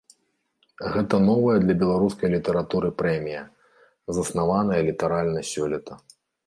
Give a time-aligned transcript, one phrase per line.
[0.93, 3.43] Гэта новая для беларускай літаратуры прэмія,
[4.21, 5.93] заснаваная літаральна сёлета.